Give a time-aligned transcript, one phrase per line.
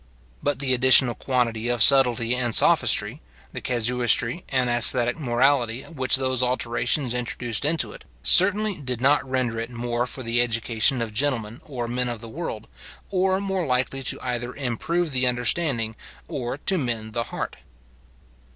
[0.41, 3.21] But the additional quantity of subtlety and sophistry,
[3.53, 9.59] the casuistry and ascetic morality which those alterations introduced into it, certainly did not render
[9.59, 12.67] it more for the education of gentlemen or men of the world,
[13.11, 15.95] or more likely either to improve the understanding
[16.27, 17.57] or to mend the heart.